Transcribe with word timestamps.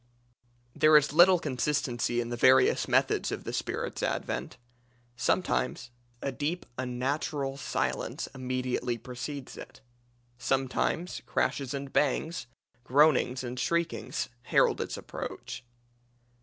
There 0.75 0.97
is 0.97 1.13
little 1.13 1.37
consistency 1.37 2.19
in 2.19 2.29
the 2.29 2.35
various 2.35 2.87
methods 2.87 3.31
of 3.31 3.43
the 3.43 3.53
spirit's 3.53 4.01
advent: 4.01 4.57
sometimes 5.15 5.91
a 6.23 6.31
deep 6.31 6.65
unnatural 6.79 7.55
silence 7.55 8.27
immediately 8.33 8.97
precedes 8.97 9.57
it; 9.57 9.81
sometimes 10.39 11.21
crashes 11.27 11.75
and 11.75 11.93
bangs, 11.93 12.47
groanings 12.83 13.43
and 13.43 13.59
shriekings, 13.59 14.29
herald 14.41 14.81
its 14.81 14.97
approach. 14.97 15.63